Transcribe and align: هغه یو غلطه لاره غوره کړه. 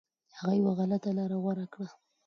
هغه 0.37 0.53
یو 0.61 0.69
غلطه 0.79 1.09
لاره 1.17 1.37
غوره 1.43 1.65
کړه. 1.73 1.89